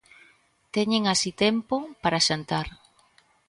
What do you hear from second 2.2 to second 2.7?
xantar.